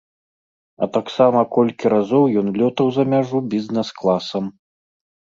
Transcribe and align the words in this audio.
А 0.83 0.85
таксама 0.95 1.41
колькі 1.57 1.91
разоў 1.93 2.25
ён 2.41 2.47
лётаў 2.61 2.87
за 2.95 3.03
мяжу 3.11 3.37
бізнэс-класам. 3.53 4.49